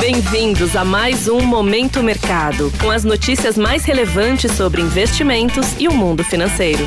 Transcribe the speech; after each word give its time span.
Bem-vindos 0.00 0.76
a 0.76 0.84
mais 0.84 1.26
um 1.26 1.40
Momento 1.40 2.04
Mercado, 2.04 2.70
com 2.80 2.88
as 2.88 3.02
notícias 3.02 3.58
mais 3.58 3.84
relevantes 3.84 4.52
sobre 4.52 4.80
investimentos 4.80 5.78
e 5.78 5.88
o 5.88 5.92
mundo 5.92 6.22
financeiro. 6.22 6.84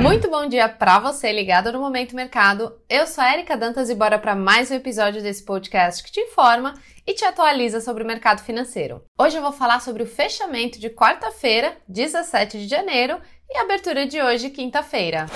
Muito 0.00 0.30
bom 0.30 0.46
dia 0.48 0.68
para 0.68 1.00
você 1.00 1.32
ligado 1.32 1.72
no 1.72 1.80
Momento 1.80 2.14
Mercado. 2.14 2.72
Eu 2.88 3.04
sou 3.08 3.22
a 3.24 3.32
Erika 3.32 3.56
Dantas 3.56 3.90
e 3.90 3.96
bora 3.96 4.16
para 4.16 4.36
mais 4.36 4.70
um 4.70 4.74
episódio 4.74 5.20
desse 5.22 5.44
podcast 5.44 6.04
que 6.04 6.12
te 6.12 6.20
informa 6.20 6.74
e 7.04 7.12
te 7.14 7.24
atualiza 7.24 7.80
sobre 7.80 8.04
o 8.04 8.06
mercado 8.06 8.40
financeiro. 8.40 9.02
Hoje 9.18 9.36
eu 9.36 9.42
vou 9.42 9.52
falar 9.52 9.80
sobre 9.80 10.04
o 10.04 10.06
fechamento 10.06 10.78
de 10.78 10.88
quarta-feira, 10.88 11.76
17 11.88 12.58
de 12.58 12.68
janeiro, 12.68 13.18
e 13.50 13.58
a 13.58 13.62
abertura 13.62 14.06
de 14.06 14.22
hoje, 14.22 14.50
quinta-feira. 14.50 15.26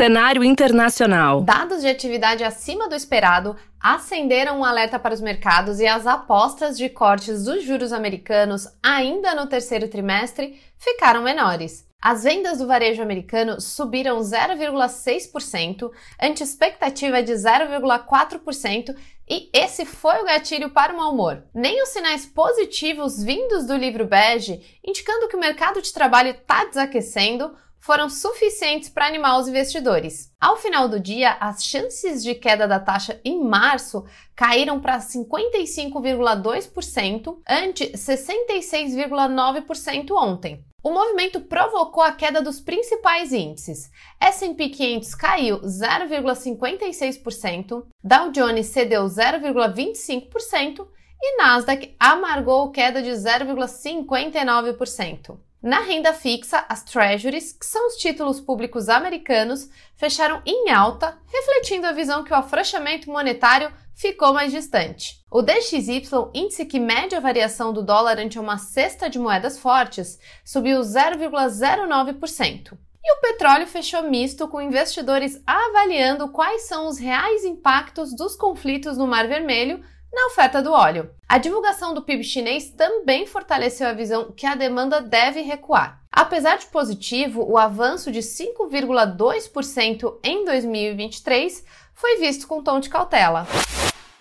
Cenário 0.00 0.42
internacional. 0.42 1.42
Dados 1.42 1.82
de 1.82 1.86
atividade 1.86 2.42
acima 2.42 2.88
do 2.88 2.94
esperado 2.94 3.54
acenderam 3.78 4.60
um 4.60 4.64
alerta 4.64 4.98
para 4.98 5.12
os 5.12 5.20
mercados 5.20 5.78
e 5.78 5.86
as 5.86 6.06
apostas 6.06 6.78
de 6.78 6.88
cortes 6.88 7.44
dos 7.44 7.62
juros 7.62 7.92
americanos 7.92 8.66
ainda 8.82 9.34
no 9.34 9.46
terceiro 9.46 9.88
trimestre 9.88 10.58
ficaram 10.78 11.22
menores. 11.22 11.86
As 12.00 12.22
vendas 12.22 12.56
do 12.56 12.66
varejo 12.66 13.02
americano 13.02 13.60
subiram 13.60 14.18
0,6%, 14.20 15.90
ante 16.18 16.42
expectativa 16.42 17.22
de 17.22 17.34
0,4%, 17.34 18.96
e 19.28 19.50
esse 19.52 19.84
foi 19.84 20.22
o 20.22 20.24
gatilho 20.24 20.70
para 20.70 20.94
o 20.94 20.96
mau 20.96 21.12
humor. 21.12 21.44
Nem 21.54 21.82
os 21.82 21.90
sinais 21.90 22.24
positivos 22.24 23.22
vindos 23.22 23.66
do 23.66 23.76
livro 23.76 24.06
bege, 24.06 24.62
indicando 24.82 25.28
que 25.28 25.36
o 25.36 25.40
mercado 25.40 25.82
de 25.82 25.92
trabalho 25.92 26.30
está 26.30 26.64
desaquecendo, 26.64 27.54
foram 27.80 28.10
suficientes 28.10 28.88
para 28.88 29.06
animar 29.06 29.40
os 29.40 29.48
investidores. 29.48 30.32
Ao 30.40 30.56
final 30.56 30.88
do 30.88 31.00
dia, 31.00 31.36
as 31.40 31.64
chances 31.64 32.22
de 32.22 32.32
queda 32.34 32.68
da 32.68 32.78
taxa 32.78 33.18
em 33.24 33.42
março 33.42 34.04
caíram 34.36 34.78
para 34.78 34.98
55,2% 34.98 37.38
ante 37.48 37.90
66,9% 37.92 40.12
ontem. 40.12 40.62
O 40.82 40.90
movimento 40.90 41.42
provocou 41.42 42.02
a 42.02 42.12
queda 42.12 42.40
dos 42.40 42.58
principais 42.58 43.32
índices. 43.32 43.90
S&P 44.18 44.70
500 44.70 45.14
caiu 45.14 45.60
0,56%, 45.60 47.84
Dow 48.02 48.30
Jones 48.30 48.68
cedeu 48.68 49.04
0,25% 49.04 50.88
e 51.22 51.36
Nasdaq 51.36 51.94
amargou 52.00 52.70
queda 52.70 53.02
de 53.02 53.10
0,59%. 53.10 55.36
Na 55.62 55.80
renda 55.80 56.14
fixa, 56.14 56.64
as 56.70 56.82
Treasuries, 56.82 57.52
que 57.52 57.66
são 57.66 57.86
os 57.86 57.96
títulos 57.96 58.40
públicos 58.40 58.88
americanos, 58.88 59.68
fecharam 59.94 60.40
em 60.46 60.70
alta, 60.70 61.18
refletindo 61.26 61.86
a 61.86 61.92
visão 61.92 62.24
que 62.24 62.32
o 62.32 62.36
afrouxamento 62.36 63.10
monetário 63.10 63.70
ficou 63.94 64.32
mais 64.32 64.50
distante. 64.50 65.22
O 65.30 65.42
DXY, 65.42 66.00
índice 66.32 66.64
que 66.64 66.80
mede 66.80 67.14
a 67.14 67.20
variação 67.20 67.74
do 67.74 67.82
dólar 67.82 68.18
ante 68.18 68.38
uma 68.38 68.56
cesta 68.56 69.10
de 69.10 69.18
moedas 69.18 69.58
fortes, 69.58 70.18
subiu 70.42 70.80
0,09%. 70.80 72.78
E 73.04 73.12
o 73.12 73.20
petróleo 73.20 73.66
fechou 73.66 74.02
misto, 74.04 74.48
com 74.48 74.62
investidores 74.62 75.42
avaliando 75.46 76.30
quais 76.30 76.62
são 76.62 76.88
os 76.88 76.96
reais 76.96 77.44
impactos 77.44 78.16
dos 78.16 78.34
conflitos 78.34 78.96
no 78.96 79.06
Mar 79.06 79.28
Vermelho 79.28 79.84
na 80.12 80.26
oferta 80.26 80.62
do 80.62 80.72
óleo. 80.72 81.10
A 81.28 81.38
divulgação 81.38 81.94
do 81.94 82.02
PIB 82.02 82.24
chinês 82.24 82.70
também 82.70 83.26
fortaleceu 83.26 83.88
a 83.88 83.92
visão 83.92 84.32
que 84.32 84.46
a 84.46 84.54
demanda 84.54 85.00
deve 85.00 85.42
recuar. 85.42 86.00
Apesar 86.10 86.58
de 86.58 86.66
positivo, 86.66 87.44
o 87.48 87.56
avanço 87.56 88.10
de 88.10 88.18
5,2% 88.18 90.18
em 90.24 90.44
2023 90.44 91.64
foi 91.94 92.18
visto 92.18 92.48
com 92.48 92.62
tom 92.62 92.80
de 92.80 92.88
cautela. 92.88 93.46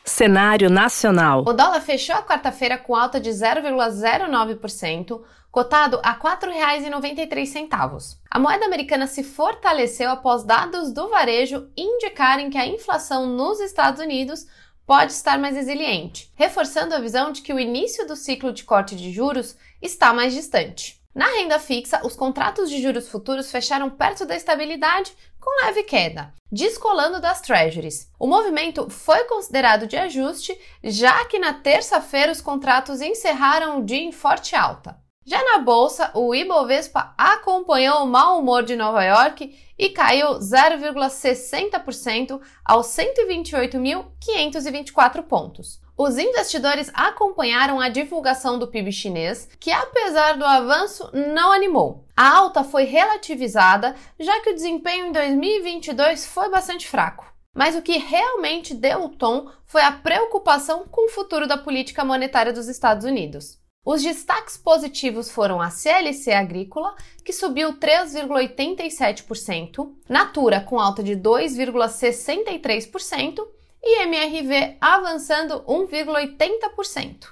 Cenário 0.06 0.70
nacional. 0.70 1.44
O 1.48 1.54
dólar 1.54 1.82
fechou 1.82 2.16
a 2.16 2.24
quarta-feira 2.24 2.78
com 2.78 2.96
alta 2.96 3.20
de 3.20 3.30
0,09%, 3.30 5.22
cotado 5.52 6.00
a 6.04 6.12
R$ 6.12 6.20
4,93. 6.20 8.18
A 8.30 8.40
moeda 8.40 8.66
americana 8.66 9.08
se 9.08 9.24
fortaleceu 9.24 10.12
após 10.12 10.44
dados 10.44 10.92
do 10.92 11.10
varejo 11.10 11.70
indicarem 11.76 12.50
que 12.50 12.58
a 12.58 12.68
inflação 12.68 13.28
nos 13.28 13.60
Estados 13.60 14.02
Unidos 14.02 14.46
pode 14.90 15.12
estar 15.12 15.38
mais 15.38 15.56
resiliente, 15.56 16.34
reforçando 16.34 16.96
a 16.96 17.00
visão 17.00 17.32
de 17.32 17.44
que 17.44 17.54
o 17.54 17.60
início 17.60 18.08
do 18.08 18.16
ciclo 18.16 18.52
de 18.52 18.64
corte 18.64 18.96
de 18.96 19.12
juros 19.12 19.56
está 19.80 20.12
mais 20.12 20.34
distante. 20.34 21.00
Na 21.14 21.28
renda 21.28 21.60
fixa, 21.60 22.02
os 22.04 22.16
contratos 22.16 22.72
de 22.72 22.82
juros 22.82 23.08
futuros 23.08 23.52
fecharam 23.52 23.92
perto 23.92 24.26
da 24.26 24.36
estabilidade, 24.36 25.14
com 25.40 25.64
leve 25.64 25.84
queda, 25.84 26.34
descolando 26.52 27.22
das 27.22 27.40
treasuries. 27.40 28.12
O 28.20 28.26
movimento 28.26 28.90
foi 28.90 29.26
considerado 29.26 29.86
de 29.86 29.96
ajuste, 29.96 30.60
já 30.84 31.24
que 31.26 31.38
na 31.38 31.54
terça-feira 31.54 32.32
os 32.32 32.42
contratos 32.42 33.00
encerraram 33.00 33.80
o 33.80 33.86
dia 33.86 34.02
em 34.02 34.12
forte 34.12 34.56
alta. 34.56 34.98
Já 35.30 35.44
na 35.44 35.60
bolsa, 35.60 36.10
o 36.16 36.34
Ibovespa 36.34 37.14
acompanhou 37.16 38.04
o 38.04 38.08
mau 38.08 38.40
humor 38.40 38.64
de 38.64 38.76
Nova 38.76 39.04
York 39.04 39.56
e 39.78 39.90
caiu 39.90 40.40
0,60% 40.40 42.42
aos 42.66 42.88
128.524 42.88 45.22
pontos. 45.22 45.80
Os 45.96 46.18
investidores 46.18 46.90
acompanharam 46.96 47.80
a 47.80 47.90
divulgação 47.90 48.58
do 48.58 48.66
PIB 48.66 48.92
chinês, 48.92 49.48
que 49.60 49.72
apesar 49.72 50.36
do 50.36 50.44
avanço 50.44 51.08
não 51.14 51.52
animou. 51.52 52.08
A 52.18 52.36
alta 52.36 52.64
foi 52.64 52.86
relativizada, 52.86 53.96
já 54.20 54.42
que 54.42 54.50
o 54.50 54.56
desempenho 54.56 55.10
em 55.10 55.12
2022 55.12 56.26
foi 56.26 56.50
bastante 56.50 56.88
fraco. 56.88 57.32
Mas 57.56 57.76
o 57.76 57.84
que 57.84 58.00
realmente 58.00 58.74
deu 58.74 59.04
o 59.04 59.10
tom 59.10 59.48
foi 59.64 59.84
a 59.84 59.92
preocupação 59.92 60.88
com 60.90 61.06
o 61.06 61.12
futuro 61.12 61.48
da 61.48 61.56
política 61.56 62.04
monetária 62.04 62.52
dos 62.52 62.68
Estados 62.68 63.06
Unidos. 63.06 63.60
Os 63.86 64.02
destaques 64.04 64.58
positivos 64.58 65.32
foram 65.32 65.62
a 65.62 65.70
CLC 65.70 66.32
Agrícola, 66.32 66.94
que 67.24 67.32
subiu 67.32 67.80
3,87%, 67.80 69.94
Natura 70.08 70.60
com 70.60 70.78
alta 70.80 71.02
de 71.02 71.16
2,63% 71.16 73.40
e 73.82 74.04
MRV 74.04 74.76
avançando 74.82 75.62
1,80%. 75.62 77.30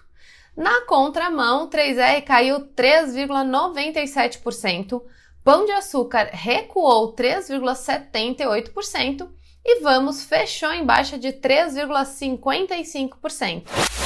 Na 0.56 0.86
contramão, 0.86 1.70
3R 1.70 2.24
caiu 2.24 2.62
3,97%, 2.74 5.02
Pão 5.44 5.66
de 5.66 5.74
Açúcar 5.74 6.30
recuou 6.32 7.14
3,78% 7.14 9.30
e 9.64 9.80
Vamos 9.82 10.24
fechou 10.24 10.72
em 10.72 10.84
baixa 10.86 11.20
de 11.20 11.34
3,55% 11.34 13.97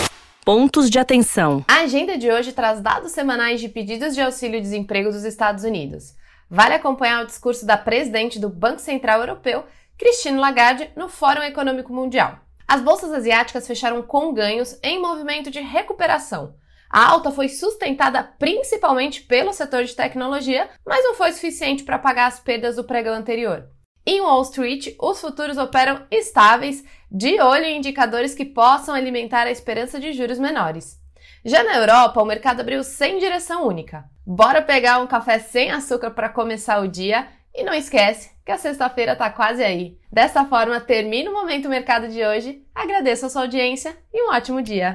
pontos 0.43 0.89
de 0.89 0.97
atenção. 0.97 1.63
A 1.67 1.81
agenda 1.81 2.17
de 2.17 2.31
hoje 2.31 2.51
traz 2.51 2.81
dados 2.81 3.11
semanais 3.11 3.61
de 3.61 3.69
pedidos 3.69 4.15
de 4.15 4.21
auxílio-desemprego 4.21 5.11
dos 5.11 5.23
Estados 5.23 5.63
Unidos. 5.63 6.15
Vale 6.49 6.73
acompanhar 6.73 7.23
o 7.23 7.27
discurso 7.27 7.65
da 7.65 7.77
presidente 7.77 8.39
do 8.39 8.49
Banco 8.49 8.81
Central 8.81 9.19
Europeu, 9.19 9.63
Christine 9.97 10.39
Lagarde, 10.39 10.89
no 10.95 11.07
Fórum 11.07 11.43
Econômico 11.43 11.93
Mundial. 11.93 12.39
As 12.67 12.81
bolsas 12.81 13.11
asiáticas 13.11 13.67
fecharam 13.67 14.01
com 14.01 14.33
ganhos 14.33 14.77
em 14.81 14.99
movimento 14.99 15.51
de 15.51 15.59
recuperação. 15.59 16.55
A 16.89 17.07
alta 17.07 17.31
foi 17.31 17.47
sustentada 17.47 18.23
principalmente 18.37 19.21
pelo 19.21 19.53
setor 19.53 19.83
de 19.83 19.95
tecnologia, 19.95 20.69
mas 20.85 21.03
não 21.03 21.13
foi 21.13 21.31
suficiente 21.31 21.83
para 21.83 21.99
pagar 21.99 22.25
as 22.25 22.39
perdas 22.39 22.75
do 22.75 22.83
pregão 22.83 23.13
anterior. 23.13 23.69
Em 24.05 24.19
Wall 24.19 24.41
Street, 24.41 24.95
os 24.99 25.21
futuros 25.21 25.57
operam 25.57 26.01
estáveis, 26.09 26.83
de 27.09 27.39
olho 27.39 27.65
em 27.65 27.77
indicadores 27.77 28.33
que 28.33 28.45
possam 28.45 28.95
alimentar 28.95 29.43
a 29.43 29.51
esperança 29.51 29.99
de 29.99 30.11
juros 30.11 30.39
menores. 30.39 30.99
Já 31.45 31.63
na 31.63 31.75
Europa, 31.77 32.21
o 32.21 32.25
mercado 32.25 32.61
abriu 32.61 32.83
sem 32.83 33.19
direção 33.19 33.67
única. 33.67 34.05
Bora 34.25 34.61
pegar 34.61 34.99
um 34.99 35.07
café 35.07 35.37
sem 35.39 35.71
açúcar 35.71 36.11
para 36.11 36.29
começar 36.29 36.79
o 36.79 36.87
dia 36.87 37.27
e 37.53 37.63
não 37.63 37.73
esquece 37.73 38.31
que 38.45 38.51
a 38.51 38.57
sexta-feira 38.57 39.13
está 39.13 39.29
quase 39.29 39.63
aí. 39.63 39.97
Dessa 40.11 40.45
forma, 40.45 40.79
termina 40.79 41.29
o 41.29 41.33
Momento 41.33 41.69
Mercado 41.69 42.07
de 42.07 42.23
hoje. 42.23 42.63
Agradeço 42.73 43.25
a 43.25 43.29
sua 43.29 43.41
audiência 43.43 43.95
e 44.11 44.23
um 44.23 44.33
ótimo 44.33 44.61
dia. 44.61 44.93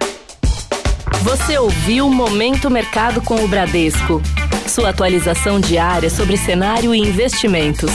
Você 1.22 1.58
ouviu 1.58 2.08
Momento 2.08 2.70
Mercado 2.70 3.22
com 3.22 3.36
o 3.36 3.48
Bradesco. 3.48 4.20
Sua 4.68 4.90
atualização 4.90 5.60
diária 5.60 6.10
sobre 6.10 6.36
cenário 6.36 6.94
e 6.94 6.98
investimentos. 6.98 7.90